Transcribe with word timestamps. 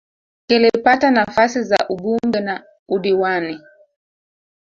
kilipata 0.49 1.11
nafasi 1.11 1.63
za 1.63 1.85
ubunge 1.89 2.39
na 2.39 2.63
udiwani 2.89 3.59